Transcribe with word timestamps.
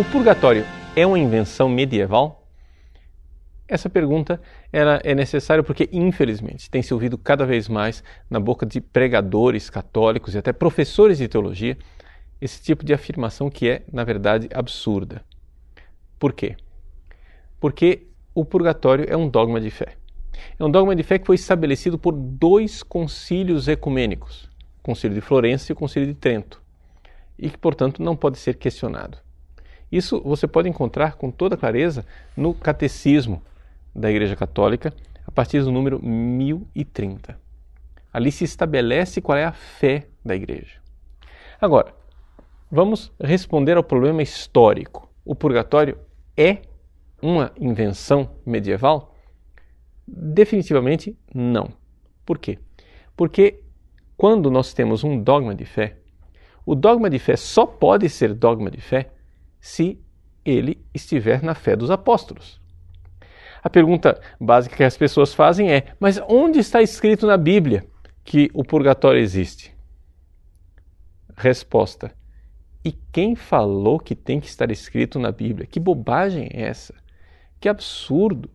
O 0.00 0.04
purgatório 0.04 0.64
é 0.96 1.06
uma 1.06 1.18
invenção 1.18 1.68
medieval? 1.68 2.48
Essa 3.68 3.90
pergunta 3.90 4.40
ela 4.72 4.98
é 5.04 5.14
necessária 5.14 5.62
porque, 5.62 5.90
infelizmente, 5.92 6.70
tem 6.70 6.80
se 6.80 6.94
ouvido 6.94 7.18
cada 7.18 7.44
vez 7.44 7.68
mais 7.68 8.02
na 8.30 8.40
boca 8.40 8.64
de 8.64 8.80
pregadores 8.80 9.68
católicos 9.68 10.34
e 10.34 10.38
até 10.38 10.54
professores 10.54 11.18
de 11.18 11.28
teologia 11.28 11.76
esse 12.40 12.62
tipo 12.62 12.82
de 12.82 12.94
afirmação 12.94 13.50
que 13.50 13.68
é, 13.68 13.82
na 13.92 14.02
verdade, 14.02 14.48
absurda. 14.54 15.22
Por 16.18 16.32
quê? 16.32 16.56
Porque 17.60 18.06
o 18.34 18.42
purgatório 18.42 19.04
é 19.06 19.14
um 19.14 19.28
dogma 19.28 19.60
de 19.60 19.70
fé. 19.70 19.96
É 20.58 20.64
um 20.64 20.70
dogma 20.70 20.96
de 20.96 21.02
fé 21.02 21.18
que 21.18 21.26
foi 21.26 21.36
estabelecido 21.36 21.98
por 21.98 22.14
dois 22.14 22.82
concílios 22.82 23.68
ecumênicos, 23.68 24.48
o 24.78 24.82
Concílio 24.82 25.14
de 25.14 25.20
Florença 25.20 25.70
e 25.70 25.74
o 25.74 25.76
Concílio 25.76 26.08
de 26.08 26.14
Trento, 26.14 26.62
e 27.38 27.50
que, 27.50 27.58
portanto, 27.58 28.02
não 28.02 28.16
pode 28.16 28.38
ser 28.38 28.56
questionado. 28.56 29.18
Isso 29.90 30.20
você 30.20 30.46
pode 30.46 30.68
encontrar 30.68 31.16
com 31.16 31.30
toda 31.30 31.56
clareza 31.56 32.06
no 32.36 32.54
Catecismo 32.54 33.42
da 33.94 34.10
Igreja 34.10 34.36
Católica, 34.36 34.92
a 35.26 35.30
partir 35.30 35.62
do 35.62 35.72
número 35.72 36.04
1030. 36.04 37.38
Ali 38.12 38.30
se 38.30 38.44
estabelece 38.44 39.20
qual 39.20 39.36
é 39.36 39.44
a 39.44 39.52
fé 39.52 40.06
da 40.24 40.34
Igreja. 40.34 40.80
Agora, 41.60 41.94
vamos 42.70 43.12
responder 43.20 43.76
ao 43.76 43.82
problema 43.82 44.22
histórico. 44.22 45.10
O 45.24 45.34
purgatório 45.34 45.98
é 46.36 46.58
uma 47.20 47.52
invenção 47.58 48.30
medieval? 48.46 49.14
Definitivamente 50.06 51.16
não. 51.34 51.72
Por 52.24 52.38
quê? 52.38 52.58
Porque 53.16 53.60
quando 54.16 54.50
nós 54.50 54.72
temos 54.72 55.04
um 55.04 55.20
dogma 55.20 55.54
de 55.54 55.64
fé, 55.64 55.96
o 56.64 56.74
dogma 56.74 57.10
de 57.10 57.18
fé 57.18 57.36
só 57.36 57.66
pode 57.66 58.08
ser 58.08 58.34
dogma 58.34 58.70
de 58.70 58.80
fé 58.80 59.10
se 59.60 59.98
ele 60.44 60.84
estiver 60.94 61.42
na 61.42 61.54
fé 61.54 61.76
dos 61.76 61.90
apóstolos. 61.90 62.60
A 63.62 63.68
pergunta 63.68 64.20
básica 64.40 64.76
que 64.76 64.84
as 64.84 64.96
pessoas 64.96 65.34
fazem 65.34 65.70
é: 65.70 65.94
mas 66.00 66.20
onde 66.28 66.58
está 66.58 66.80
escrito 66.80 67.26
na 67.26 67.36
Bíblia 67.36 67.84
que 68.24 68.50
o 68.54 68.64
purgatório 68.64 69.20
existe? 69.20 69.74
Resposta: 71.36 72.14
e 72.84 72.92
quem 73.12 73.36
falou 73.36 73.98
que 73.98 74.14
tem 74.14 74.40
que 74.40 74.46
estar 74.46 74.70
escrito 74.70 75.18
na 75.18 75.30
Bíblia? 75.30 75.66
Que 75.66 75.78
bobagem 75.78 76.48
é 76.52 76.62
essa? 76.62 76.94
Que 77.60 77.68
absurdo! 77.68 78.50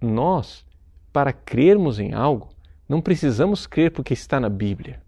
Nós, 0.00 0.66
para 1.12 1.32
crermos 1.32 2.00
em 2.00 2.12
algo, 2.12 2.52
não 2.88 3.00
precisamos 3.00 3.66
crer 3.66 3.92
porque 3.92 4.12
está 4.12 4.40
na 4.40 4.48
Bíblia. 4.48 5.00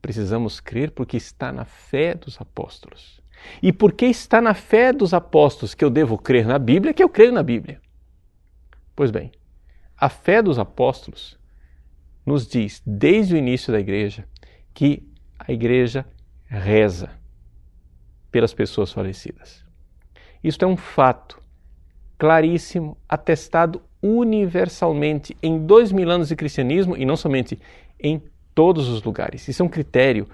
Precisamos 0.00 0.60
crer 0.60 0.90
porque 0.90 1.16
está 1.16 1.52
na 1.52 1.64
fé 1.64 2.14
dos 2.14 2.40
apóstolos. 2.40 3.22
E 3.62 3.72
porque 3.72 4.06
está 4.06 4.40
na 4.40 4.54
fé 4.54 4.92
dos 4.92 5.14
apóstolos 5.14 5.74
que 5.74 5.84
eu 5.84 5.90
devo 5.90 6.18
crer 6.18 6.46
na 6.46 6.58
Bíblia, 6.58 6.94
que 6.94 7.02
eu 7.02 7.08
creio 7.08 7.32
na 7.32 7.42
Bíblia. 7.42 7.80
Pois 8.94 9.10
bem, 9.10 9.32
a 9.96 10.08
fé 10.08 10.42
dos 10.42 10.58
apóstolos 10.58 11.38
nos 12.24 12.46
diz, 12.46 12.82
desde 12.86 13.34
o 13.34 13.36
início 13.36 13.72
da 13.72 13.80
igreja, 13.80 14.26
que 14.72 15.02
a 15.38 15.52
igreja 15.52 16.06
reza 16.46 17.10
pelas 18.30 18.54
pessoas 18.54 18.92
falecidas. 18.92 19.64
Isto 20.42 20.64
é 20.64 20.68
um 20.68 20.76
fato 20.76 21.40
claríssimo, 22.18 22.96
atestado 23.08 23.82
universalmente 24.02 25.36
em 25.42 25.64
dois 25.64 25.90
mil 25.90 26.10
anos 26.10 26.28
de 26.28 26.36
cristianismo 26.36 26.96
e 26.96 27.04
não 27.04 27.16
somente 27.16 27.58
em 27.98 28.22
todos 28.54 28.88
os 28.88 29.02
lugares. 29.02 29.48
Isso 29.48 29.62
é 29.62 29.64
um 29.64 29.68
critério 29.68 30.28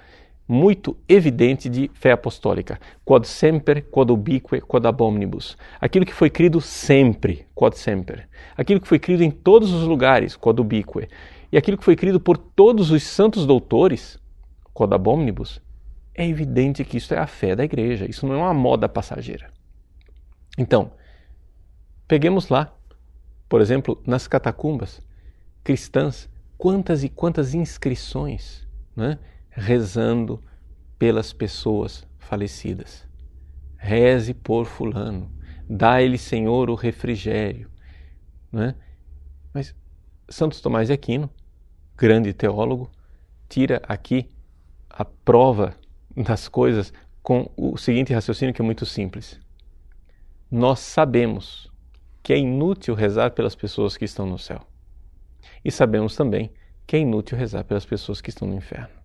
muito 0.51 0.97
evidente 1.09 1.69
de 1.69 1.89
fé 1.95 2.11
apostólica. 2.11 2.81
Quod 3.05 3.25
semper, 3.25 3.85
quod 3.89 4.11
ubique, 4.11 4.61
quod 4.61 4.85
ab 4.85 5.01
omnibus. 5.01 5.57
Aquilo 5.81 6.05
que 6.05 6.13
foi 6.13 6.29
crido 6.29 6.61
sempre, 6.61 7.47
quod 7.55 7.79
semper. 7.79 8.29
Aquilo 8.57 8.81
que 8.81 8.89
foi 8.89 8.99
crido 8.99 9.23
em 9.23 9.31
todos 9.31 9.73
os 9.73 9.87
lugares, 9.87 10.35
quod 10.35 10.61
ubique. 10.61 11.09
E 11.53 11.57
aquilo 11.57 11.79
que 11.79 11.85
foi 11.85 11.95
crido 11.95 12.19
por 12.19 12.37
todos 12.37 12.91
os 12.91 13.05
santos 13.05 13.47
doutores, 13.47 14.19
quod 14.75 14.93
ab 14.93 15.09
omnibus. 15.09 15.63
É 16.13 16.27
evidente 16.27 16.85
que 16.85 16.97
isso 16.97 17.15
é 17.15 17.19
a 17.19 17.29
fé 17.29 17.55
da 17.55 17.65
igreja, 17.65 18.11
isso 18.11 18.27
não 18.27 18.35
é 18.35 18.39
uma 18.39 18.53
moda 18.53 18.89
passageira. 18.89 19.53
Então, 20.59 20.91
peguemos 22.09 22.49
lá, 22.49 22.75
por 23.49 23.61
exemplo, 23.61 24.03
nas 24.05 24.27
catacumbas 24.27 25.01
cristãs, 25.63 26.29
quantas 26.59 27.05
e 27.05 27.09
quantas 27.09 27.55
inscrições, 27.55 28.67
né? 28.97 29.17
Rezando 29.51 30.43
pelas 30.99 31.33
pessoas 31.33 32.07
falecidas. 32.19 33.07
Reze 33.77 34.35
por 34.35 34.67
Fulano, 34.67 35.31
dá-lhe, 35.69 36.19
Senhor, 36.19 36.71
o 36.71 36.75
refrigério. 36.75 37.71
Né? 38.53 38.75
Mas 39.53 39.75
Santo 40.29 40.61
Tomás 40.63 40.89
de 40.89 40.93
Aquino, 40.93 41.31
grande 41.97 42.33
teólogo, 42.33 42.91
tira 43.49 43.83
aqui 43.89 44.31
a 44.89 45.05
prova 45.05 45.75
das 46.17 46.49
coisas 46.49 46.93
com 47.23 47.51
o 47.57 47.77
seguinte 47.77 48.13
raciocínio 48.13 48.55
que 48.55 48.63
é 48.63 48.65
muito 48.65 48.85
simples. 48.85 49.41
Nós 50.51 50.81
sabemos 50.81 51.71
que 52.23 52.33
é 52.33 52.39
inútil 52.39 52.95
rezar 52.95 53.31
pelas 53.31 53.55
pessoas 53.55 53.97
que 53.97 54.05
estão 54.05 54.27
no 54.27 54.39
céu. 54.39 54.61
E 55.65 55.71
sabemos 55.71 56.15
também 56.15 56.53
que 56.87 56.97
é 56.97 56.99
inútil 56.99 57.39
rezar 57.39 57.65
pelas 57.65 57.87
pessoas 57.87 58.21
que 58.21 58.31
estão 58.31 58.47
no 58.47 58.55
inferno 58.55 59.00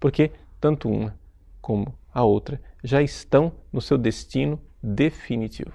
porque 0.00 0.32
tanto 0.58 0.88
uma 0.88 1.14
como 1.60 1.94
a 2.12 2.24
outra 2.24 2.60
já 2.82 3.00
estão 3.02 3.52
no 3.72 3.80
seu 3.80 3.96
destino 3.96 4.58
definitivo. 4.82 5.72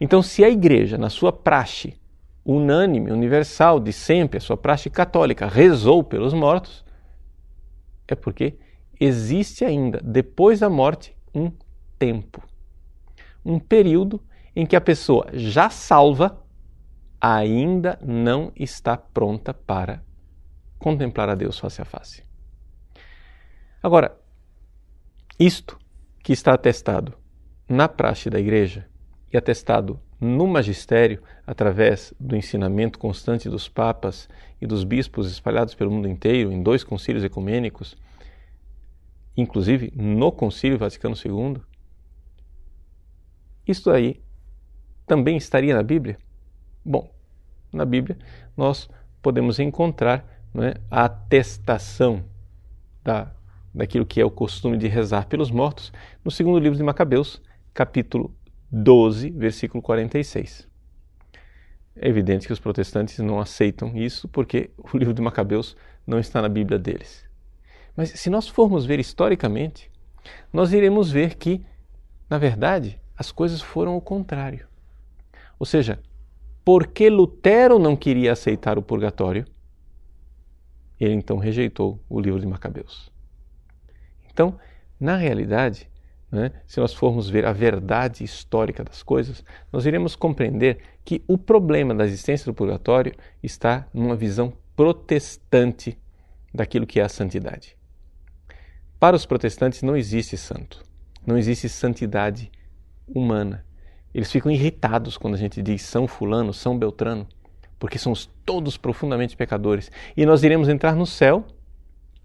Então, 0.00 0.22
se 0.22 0.44
a 0.44 0.50
igreja, 0.50 0.98
na 0.98 1.08
sua 1.08 1.32
praxe 1.32 1.98
unânime, 2.44 3.10
universal, 3.10 3.80
de 3.80 3.92
sempre, 3.92 4.38
a 4.38 4.40
sua 4.40 4.56
praxe 4.56 4.90
católica, 4.90 5.46
rezou 5.46 6.04
pelos 6.04 6.34
mortos, 6.34 6.84
é 8.06 8.14
porque 8.14 8.58
existe 8.98 9.64
ainda, 9.64 10.00
depois 10.02 10.60
da 10.60 10.68
morte, 10.68 11.16
um 11.34 11.50
tempo. 11.98 12.42
Um 13.44 13.58
período 13.58 14.20
em 14.54 14.66
que 14.66 14.76
a 14.76 14.80
pessoa 14.80 15.26
já 15.32 15.70
salva 15.70 16.42
ainda 17.20 17.98
não 18.02 18.52
está 18.56 18.96
pronta 18.96 19.54
para 19.54 20.02
contemplar 20.78 21.28
a 21.28 21.34
Deus 21.34 21.58
face 21.58 21.80
a 21.80 21.84
face. 21.84 22.29
Agora, 23.82 24.16
isto 25.38 25.78
que 26.22 26.32
está 26.32 26.52
atestado 26.52 27.14
na 27.68 27.88
praxe 27.88 28.28
da 28.28 28.38
igreja 28.38 28.86
e 29.32 29.36
atestado 29.36 29.98
no 30.20 30.46
magistério 30.46 31.22
através 31.46 32.12
do 32.20 32.36
ensinamento 32.36 32.98
constante 32.98 33.48
dos 33.48 33.68
papas 33.68 34.28
e 34.60 34.66
dos 34.66 34.84
bispos 34.84 35.30
espalhados 35.30 35.74
pelo 35.74 35.90
mundo 35.90 36.08
inteiro 36.08 36.52
em 36.52 36.62
dois 36.62 36.84
concílios 36.84 37.24
ecumênicos, 37.24 37.96
inclusive 39.34 39.90
no 39.96 40.30
Concílio 40.30 40.76
Vaticano 40.76 41.14
II, 41.16 41.62
isto 43.66 43.90
aí 43.90 44.20
também 45.06 45.36
estaria 45.36 45.74
na 45.74 45.82
Bíblia? 45.82 46.18
Bom, 46.84 47.10
na 47.72 47.84
Bíblia 47.84 48.18
nós 48.56 48.90
podemos 49.22 49.58
encontrar 49.58 50.26
é, 50.56 50.80
a 50.90 51.04
atestação 51.04 52.24
da 53.02 53.32
daquilo 53.74 54.06
que 54.06 54.20
é 54.20 54.24
o 54.24 54.30
costume 54.30 54.76
de 54.76 54.88
rezar 54.88 55.26
pelos 55.26 55.50
mortos, 55.50 55.92
no 56.24 56.30
segundo 56.30 56.58
livro 56.58 56.76
de 56.76 56.82
Macabeus, 56.82 57.40
capítulo 57.72 58.34
12, 58.70 59.30
versículo 59.30 59.82
46. 59.82 60.68
É 61.96 62.08
evidente 62.08 62.46
que 62.46 62.52
os 62.52 62.60
protestantes 62.60 63.18
não 63.18 63.40
aceitam 63.40 63.96
isso 63.96 64.28
porque 64.28 64.70
o 64.92 64.96
livro 64.96 65.14
de 65.14 65.20
Macabeus 65.20 65.76
não 66.06 66.18
está 66.18 66.40
na 66.40 66.48
Bíblia 66.48 66.78
deles. 66.78 67.28
Mas 67.96 68.10
se 68.10 68.30
nós 68.30 68.48
formos 68.48 68.86
ver 68.86 68.98
historicamente, 68.98 69.90
nós 70.52 70.72
iremos 70.72 71.10
ver 71.10 71.36
que, 71.36 71.64
na 72.28 72.38
verdade, 72.38 72.98
as 73.16 73.30
coisas 73.30 73.60
foram 73.60 73.96
o 73.96 74.00
contrário. 74.00 74.66
Ou 75.58 75.66
seja, 75.66 76.00
porque 76.64 77.10
Lutero 77.10 77.78
não 77.78 77.96
queria 77.96 78.32
aceitar 78.32 78.78
o 78.78 78.82
purgatório, 78.82 79.44
ele 80.98 81.14
então 81.14 81.38
rejeitou 81.38 82.00
o 82.08 82.20
livro 82.20 82.40
de 82.40 82.46
Macabeus. 82.46 83.10
Então, 84.32 84.58
na 84.98 85.16
realidade, 85.16 85.88
né, 86.30 86.52
se 86.66 86.78
nós 86.78 86.94
formos 86.94 87.28
ver 87.28 87.44
a 87.44 87.52
verdade 87.52 88.22
histórica 88.22 88.84
das 88.84 89.02
coisas, 89.02 89.44
nós 89.72 89.86
iremos 89.86 90.14
compreender 90.14 90.78
que 91.04 91.24
o 91.26 91.36
problema 91.36 91.94
da 91.94 92.04
existência 92.04 92.46
do 92.46 92.54
purgatório 92.54 93.14
está 93.42 93.86
numa 93.92 94.14
visão 94.14 94.52
protestante 94.76 95.98
daquilo 96.54 96.86
que 96.86 97.00
é 97.00 97.02
a 97.02 97.08
santidade. 97.08 97.76
Para 98.98 99.16
os 99.16 99.26
protestantes 99.26 99.82
não 99.82 99.96
existe 99.96 100.36
santo, 100.36 100.84
não 101.26 101.36
existe 101.36 101.68
santidade 101.68 102.50
humana. 103.08 103.64
Eles 104.12 104.30
ficam 104.30 104.50
irritados 104.50 105.16
quando 105.16 105.34
a 105.34 105.38
gente 105.38 105.62
diz 105.62 105.82
São 105.82 106.06
Fulano, 106.06 106.52
São 106.52 106.78
Beltrano, 106.78 107.26
porque 107.78 107.98
somos 107.98 108.30
todos 108.44 108.76
profundamente 108.76 109.36
pecadores 109.36 109.90
e 110.16 110.26
nós 110.26 110.42
iremos 110.42 110.68
entrar 110.68 110.94
no 110.94 111.06
céu 111.06 111.46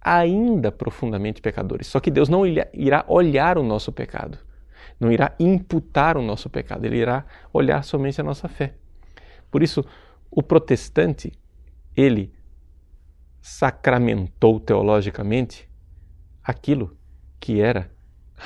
ainda 0.05 0.71
profundamente 0.71 1.41
pecadores. 1.41 1.87
Só 1.87 1.99
que 1.99 2.11
Deus 2.11 2.29
não 2.29 2.45
irá 2.45 3.03
olhar 3.07 3.57
o 3.57 3.63
nosso 3.63 3.91
pecado. 3.91 4.37
não 4.99 5.11
irá 5.11 5.35
imputar 5.39 6.15
o 6.15 6.21
nosso 6.21 6.49
pecado, 6.49 6.85
ele 6.85 6.97
irá 6.97 7.25
olhar 7.51 7.83
somente 7.83 8.21
a 8.21 8.23
nossa 8.23 8.47
fé. 8.47 8.75
Por 9.51 9.61
isso, 9.61 9.83
o 10.31 10.41
protestante, 10.41 11.33
ele 11.97 12.33
sacramentou 13.41 14.59
teologicamente 14.59 15.69
aquilo 16.41 16.97
que 17.39 17.59
era 17.59 17.91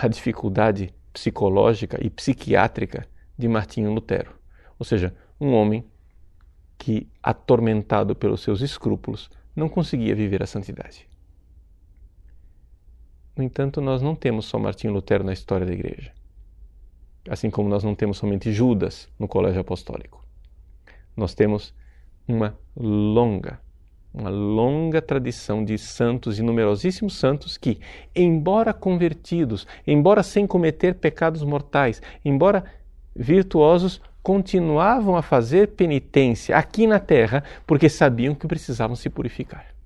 a 0.01 0.07
dificuldade 0.07 0.91
psicológica 1.13 2.03
e 2.03 2.09
psiquiátrica 2.09 3.05
de 3.37 3.47
Martinho 3.47 3.93
Lutero. 3.93 4.31
Ou 4.79 4.85
seja, 4.85 5.13
um 5.39 5.53
homem 5.53 5.85
que, 6.77 7.07
atormentado 7.21 8.15
pelos 8.15 8.41
seus 8.41 8.61
escrúpulos, 8.61 9.29
não 9.55 9.69
conseguia 9.69 10.15
viver 10.15 10.41
a 10.41 10.47
santidade. 10.47 11.07
No 13.39 13.45
entanto, 13.45 13.79
nós 13.79 14.01
não 14.01 14.15
temos 14.15 14.47
só 14.47 14.59
Martinho 14.59 14.91
Lutero 14.91 15.23
na 15.23 15.31
história 15.31 15.65
da 15.65 15.71
igreja. 15.71 16.11
Assim 17.29 17.49
como 17.49 17.69
nós 17.69 17.85
não 17.85 17.95
temos 17.95 18.17
somente 18.17 18.51
Judas 18.51 19.07
no 19.17 19.29
colégio 19.29 19.61
apostólico. 19.61 20.21
Nós 21.15 21.33
temos 21.33 21.73
uma 22.27 22.59
longa, 22.75 23.57
uma 24.13 24.29
longa 24.29 25.01
tradição 25.01 25.63
de 25.63 25.77
santos 25.77 26.37
e 26.37 26.43
numerosíssimos 26.43 27.15
santos 27.15 27.57
que, 27.57 27.79
embora 28.13 28.73
convertidos, 28.73 29.65
embora 29.87 30.21
sem 30.21 30.45
cometer 30.45 30.95
pecados 30.95 31.41
mortais, 31.41 32.01
embora 32.25 32.65
virtuosos, 33.15 34.01
continuavam 34.21 35.15
a 35.15 35.21
fazer 35.21 35.69
penitência 35.77 36.57
aqui 36.57 36.85
na 36.85 36.99
terra 36.99 37.41
porque 37.65 37.87
sabiam 37.87 38.35
que 38.35 38.45
precisavam 38.45 38.97
se 38.97 39.09
purificar. 39.09 39.78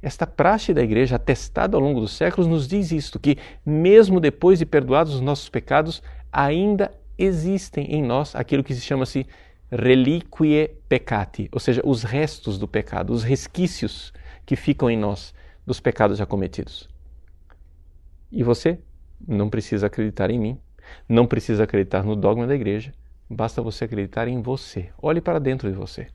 Esta 0.00 0.26
praxe 0.26 0.72
da 0.72 0.82
igreja, 0.82 1.16
atestada 1.16 1.76
ao 1.76 1.82
longo 1.82 2.00
dos 2.00 2.12
séculos, 2.12 2.46
nos 2.46 2.68
diz 2.68 2.92
isto: 2.92 3.18
que, 3.18 3.36
mesmo 3.66 4.20
depois 4.20 4.58
de 4.58 4.66
perdoados 4.66 5.14
os 5.14 5.20
nossos 5.20 5.48
pecados, 5.48 6.02
ainda 6.32 6.92
existem 7.16 7.86
em 7.86 8.02
nós 8.02 8.34
aquilo 8.36 8.62
que 8.62 8.74
se 8.74 8.80
chama-se 8.80 9.26
reliquie 9.70 10.70
peccati, 10.88 11.48
ou 11.52 11.60
seja, 11.60 11.82
os 11.84 12.02
restos 12.02 12.58
do 12.58 12.68
pecado, 12.68 13.12
os 13.12 13.22
resquícios 13.22 14.12
que 14.46 14.56
ficam 14.56 14.88
em 14.88 14.96
nós 14.96 15.34
dos 15.66 15.80
pecados 15.80 16.16
já 16.16 16.24
cometidos. 16.24 16.88
E 18.30 18.42
você 18.42 18.78
não 19.26 19.50
precisa 19.50 19.88
acreditar 19.88 20.30
em 20.30 20.38
mim, 20.38 20.58
não 21.08 21.26
precisa 21.26 21.64
acreditar 21.64 22.02
no 22.02 22.16
dogma 22.16 22.46
da 22.46 22.54
igreja, 22.54 22.94
basta 23.28 23.60
você 23.60 23.84
acreditar 23.84 24.28
em 24.28 24.40
você. 24.40 24.90
Olhe 25.02 25.20
para 25.20 25.38
dentro 25.38 25.70
de 25.70 25.76
você. 25.76 26.06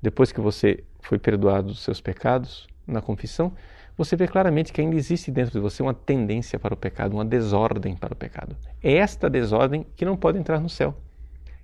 Depois 0.00 0.30
que 0.30 0.40
você 0.40 0.84
foi 1.00 1.18
perdoado 1.18 1.68
dos 1.68 1.82
seus 1.82 2.00
pecados 2.00 2.68
na 2.86 3.00
confissão, 3.00 3.52
você 3.96 4.16
vê 4.16 4.26
claramente 4.26 4.72
que 4.72 4.80
ainda 4.80 4.96
existe 4.96 5.30
dentro 5.30 5.52
de 5.52 5.60
você 5.60 5.82
uma 5.82 5.94
tendência 5.94 6.58
para 6.58 6.74
o 6.74 6.76
pecado, 6.76 7.14
uma 7.14 7.24
desordem 7.24 7.96
para 7.96 8.12
o 8.12 8.16
pecado. 8.16 8.56
É 8.82 8.94
esta 8.94 9.30
desordem 9.30 9.86
que 9.96 10.04
não 10.04 10.16
pode 10.16 10.38
entrar 10.38 10.60
no 10.60 10.68
céu. 10.68 10.94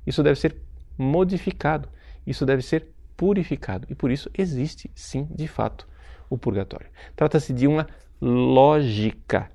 Isso 0.07 0.23
deve 0.23 0.39
ser 0.39 0.57
modificado. 0.97 1.89
Isso 2.27 2.47
deve 2.47 2.63
ser 2.63 2.87
purificado. 3.17 3.87
E 3.91 3.95
por 3.95 4.11
isso 4.11 4.31
existe, 4.37 4.91
sim, 4.95 5.27
de 5.35 5.49
fato, 5.49 5.87
o 6.29 6.39
purgatório. 6.39 6.87
Trata-se 7.17 7.53
de 7.53 7.67
uma 7.67 7.87
lógica 8.21 9.51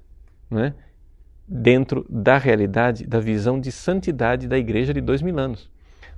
né, 0.50 0.74
dentro 1.48 2.06
da 2.10 2.38
realidade, 2.38 3.06
da 3.06 3.20
visão 3.20 3.60
de 3.60 3.72
santidade 3.72 4.48
da 4.48 4.58
igreja 4.58 4.94
de 4.94 5.02
dois 5.02 5.22
mil 5.22 5.38
anos. 5.40 5.72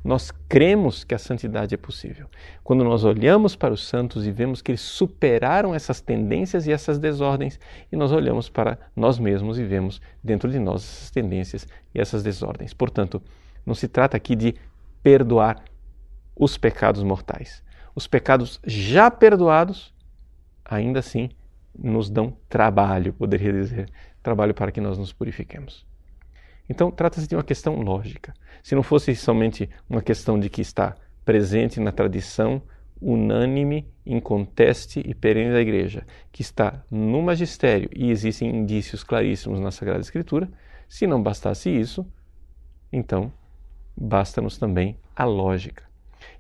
Nós 0.04 0.32
cremos 0.48 1.04
que 1.04 1.14
a 1.14 1.18
santidade 1.18 1.74
é 1.74 1.78
possível. 1.78 2.28
Quando 2.64 2.84
nós 2.84 3.04
olhamos 3.04 3.56
para 3.56 3.74
os 3.74 3.86
santos 3.88 4.26
e 4.26 4.32
vemos 4.32 4.62
que 4.62 4.72
eles 4.72 4.82
superaram 4.82 5.76
essas 5.76 6.00
tendências 6.00 6.66
e 6.66 6.72
essas 6.72 6.98
desordens, 6.98 7.60
e 7.92 7.96
nós 7.96 8.12
olhamos 8.12 8.50
para 8.50 8.78
nós 8.96 9.20
mesmos 9.20 9.60
e 9.60 9.66
vemos 9.66 10.00
dentro 10.24 10.50
de 10.50 10.60
nós 10.60 10.84
essas 10.84 11.12
tendências 11.12 11.68
e 11.94 12.00
essas 12.00 12.24
desordens. 12.24 12.74
Portanto, 12.74 13.22
não 13.66 13.74
se 13.74 13.88
trata 13.88 14.16
aqui 14.16 14.36
de 14.36 14.56
perdoar 15.04 15.64
os 16.36 16.58
pecados 16.58 17.04
mortais. 17.04 17.64
Os 17.94 18.08
pecados 18.08 18.60
já 18.66 19.10
perdoados, 19.10 19.94
ainda 20.64 21.00
assim, 21.00 21.30
nos 21.78 22.10
dão 22.10 22.36
trabalho, 22.48 23.14
poderia 23.14 23.52
dizer, 23.52 23.90
trabalho 24.24 24.54
para 24.54 24.72
que 24.72 24.80
nós 24.80 24.98
nos 24.98 25.12
purifiquemos. 25.12 25.86
Então, 26.70 26.92
trata-se 26.92 27.28
de 27.28 27.36
uma 27.36 27.44
questão 27.44 27.80
lógica. 27.82 28.34
Se 28.62 28.76
não 28.76 28.84
fosse 28.84 29.16
somente 29.16 29.70
uma 29.90 30.02
questão 30.02 30.40
de 30.40 30.50
que 30.50 30.62
está 30.62 30.96
presente 31.24 31.80
na 31.80 31.92
tradição 31.92 32.62
unânime, 33.02 33.88
inconteste 34.06 35.02
e 35.06 35.14
perene 35.14 35.52
da 35.52 35.62
Igreja, 35.62 36.06
que 36.32 36.42
está 36.42 36.84
no 36.90 37.22
magistério 37.22 37.90
e 37.96 38.10
existem 38.10 38.50
indícios 38.50 39.04
claríssimos 39.04 39.60
na 39.60 39.72
Sagrada 39.72 40.02
Escritura, 40.02 40.50
se 40.90 41.06
não 41.06 41.22
bastasse 41.22 41.70
isso, 41.70 42.06
então 42.92 43.32
basta-nos 43.96 44.58
também 44.58 44.98
a 45.16 45.26
lógica. 45.26 45.84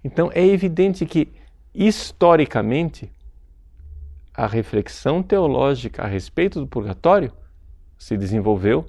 Então 0.03 0.31
é 0.33 0.45
evidente 0.45 1.05
que, 1.05 1.29
historicamente, 1.73 3.11
a 4.33 4.47
reflexão 4.47 5.21
teológica 5.21 6.03
a 6.03 6.07
respeito 6.07 6.59
do 6.59 6.67
purgatório 6.67 7.31
se 7.97 8.17
desenvolveu 8.17 8.85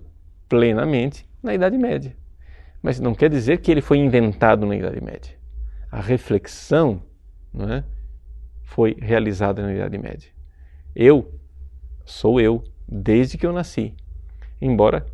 plenamente 0.48 1.27
na 1.42 1.54
Idade 1.54 1.76
Média. 1.78 2.16
Mas 2.82 3.00
não 3.00 3.14
quer 3.14 3.30
dizer 3.30 3.58
que 3.58 3.70
ele 3.70 3.80
foi 3.80 3.98
inventado 3.98 4.66
na 4.66 4.76
Idade 4.76 5.02
Média. 5.02 5.36
A 5.90 6.00
reflexão 6.00 7.02
não 7.52 7.72
é, 7.72 7.84
foi 8.62 8.96
realizada 9.00 9.62
na 9.62 9.72
Idade 9.72 9.98
Média. 9.98 10.30
Eu 10.94 11.32
sou 12.04 12.40
eu 12.40 12.62
desde 12.86 13.36
que 13.36 13.46
eu 13.46 13.52
nasci. 13.52 13.94
Embora 14.60 15.06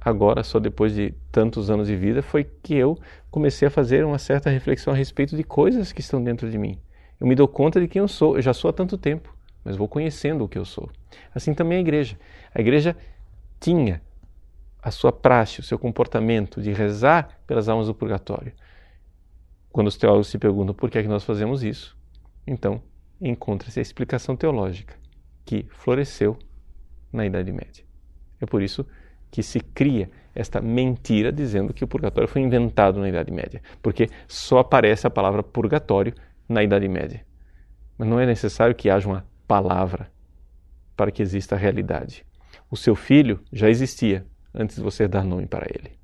agora, 0.00 0.42
só 0.42 0.60
depois 0.60 0.94
de 0.94 1.14
tantos 1.32 1.70
anos 1.70 1.88
de 1.88 1.96
vida, 1.96 2.22
foi 2.22 2.44
que 2.44 2.74
eu 2.74 2.98
comecei 3.30 3.66
a 3.66 3.70
fazer 3.70 4.04
uma 4.04 4.18
certa 4.18 4.50
reflexão 4.50 4.92
a 4.92 4.96
respeito 4.96 5.36
de 5.36 5.42
coisas 5.42 5.92
que 5.92 6.00
estão 6.00 6.22
dentro 6.22 6.50
de 6.50 6.58
mim. 6.58 6.78
Eu 7.18 7.26
me 7.26 7.34
dou 7.34 7.48
conta 7.48 7.80
de 7.80 7.88
quem 7.88 8.00
eu 8.00 8.08
sou. 8.08 8.36
Eu 8.36 8.42
já 8.42 8.52
sou 8.52 8.68
há 8.68 8.72
tanto 8.72 8.98
tempo, 8.98 9.34
mas 9.64 9.76
vou 9.76 9.88
conhecendo 9.88 10.44
o 10.44 10.48
que 10.48 10.58
eu 10.58 10.64
sou. 10.64 10.90
Assim 11.34 11.54
também 11.54 11.78
a 11.78 11.80
igreja. 11.80 12.18
A 12.54 12.60
igreja 12.60 12.96
tinha 13.58 14.02
a 14.84 14.90
sua 14.90 15.10
praxe, 15.10 15.60
o 15.60 15.62
seu 15.62 15.78
comportamento 15.78 16.60
de 16.60 16.70
rezar 16.70 17.40
pelas 17.46 17.70
almas 17.70 17.86
do 17.86 17.94
purgatório. 17.94 18.52
Quando 19.72 19.86
os 19.86 19.96
teólogos 19.96 20.28
se 20.28 20.38
perguntam 20.38 20.74
por 20.74 20.90
que 20.90 20.98
é 20.98 21.02
que 21.02 21.08
nós 21.08 21.24
fazemos 21.24 21.62
isso, 21.64 21.96
então 22.46 22.82
encontra-se 23.18 23.78
a 23.78 23.82
explicação 23.82 24.36
teológica 24.36 24.94
que 25.42 25.66
floresceu 25.70 26.38
na 27.10 27.24
Idade 27.24 27.50
Média. 27.50 27.82
É 28.38 28.44
por 28.44 28.60
isso 28.60 28.86
que 29.30 29.42
se 29.42 29.58
cria 29.58 30.10
esta 30.34 30.60
mentira 30.60 31.32
dizendo 31.32 31.72
que 31.72 31.82
o 31.82 31.88
purgatório 31.88 32.28
foi 32.28 32.42
inventado 32.42 33.00
na 33.00 33.08
Idade 33.08 33.32
Média, 33.32 33.62
porque 33.80 34.10
só 34.28 34.58
aparece 34.58 35.06
a 35.06 35.10
palavra 35.10 35.42
purgatório 35.42 36.12
na 36.46 36.62
Idade 36.62 36.88
Média. 36.88 37.24
Mas 37.96 38.06
não 38.06 38.20
é 38.20 38.26
necessário 38.26 38.74
que 38.74 38.90
haja 38.90 39.08
uma 39.08 39.26
palavra 39.48 40.12
para 40.94 41.10
que 41.10 41.22
exista 41.22 41.54
a 41.54 41.58
realidade. 41.58 42.26
O 42.70 42.76
seu 42.76 42.94
filho 42.94 43.40
já 43.50 43.70
existia 43.70 44.26
antes 44.54 44.76
de 44.76 44.82
você 44.82 45.08
dar 45.08 45.24
nome 45.24 45.46
para 45.46 45.66
ele. 45.68 46.03